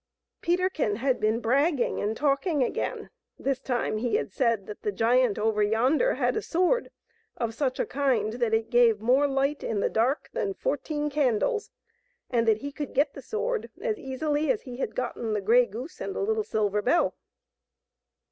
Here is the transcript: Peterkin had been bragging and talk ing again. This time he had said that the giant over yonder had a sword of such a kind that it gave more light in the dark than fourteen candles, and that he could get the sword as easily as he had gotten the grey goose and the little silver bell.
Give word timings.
Peterkin 0.41 0.95
had 0.95 1.19
been 1.19 1.39
bragging 1.39 1.99
and 2.01 2.17
talk 2.17 2.47
ing 2.47 2.63
again. 2.63 3.11
This 3.37 3.59
time 3.59 3.99
he 3.99 4.15
had 4.15 4.33
said 4.33 4.65
that 4.65 4.81
the 4.81 4.91
giant 4.91 5.37
over 5.37 5.61
yonder 5.61 6.15
had 6.15 6.35
a 6.35 6.41
sword 6.41 6.89
of 7.37 7.53
such 7.53 7.79
a 7.79 7.85
kind 7.85 8.33
that 8.33 8.51
it 8.51 8.71
gave 8.71 8.99
more 8.99 9.27
light 9.27 9.63
in 9.63 9.79
the 9.79 9.91
dark 9.91 10.27
than 10.33 10.55
fourteen 10.55 11.11
candles, 11.11 11.69
and 12.31 12.47
that 12.47 12.61
he 12.61 12.71
could 12.71 12.95
get 12.95 13.13
the 13.13 13.21
sword 13.21 13.69
as 13.79 13.99
easily 13.99 14.49
as 14.49 14.63
he 14.63 14.77
had 14.77 14.95
gotten 14.95 15.33
the 15.33 15.39
grey 15.41 15.67
goose 15.67 16.01
and 16.01 16.15
the 16.15 16.21
little 16.21 16.43
silver 16.43 16.81
bell. 16.81 17.15